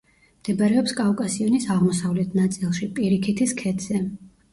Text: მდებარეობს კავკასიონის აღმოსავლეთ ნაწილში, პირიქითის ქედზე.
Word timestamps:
მდებარეობს 0.43 0.93
კავკასიონის 0.99 1.67
აღმოსავლეთ 1.75 2.33
ნაწილში, 2.39 2.89
პირიქითის 3.01 3.55
ქედზე. 3.61 4.01